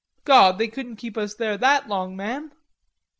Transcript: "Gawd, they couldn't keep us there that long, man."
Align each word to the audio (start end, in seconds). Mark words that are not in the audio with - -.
"Gawd, 0.25 0.57
they 0.57 0.67
couldn't 0.67 0.95
keep 0.95 1.15
us 1.15 1.35
there 1.35 1.57
that 1.59 1.87
long, 1.87 2.15
man." 2.17 2.53